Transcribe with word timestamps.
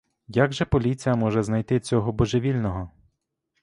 Як 0.27 0.53
же 0.53 0.65
поліція 0.65 1.15
може 1.15 1.43
знайти 1.43 1.79
цього 1.79 2.11
божевільного? 2.11 2.91